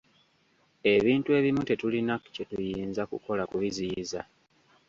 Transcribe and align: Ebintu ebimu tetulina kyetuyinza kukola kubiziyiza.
Ebintu 0.93 1.29
ebimu 1.39 1.61
tetulina 1.69 2.13
kyetuyinza 2.33 3.03
kukola 3.11 3.43
kubiziyiza. 3.51 4.21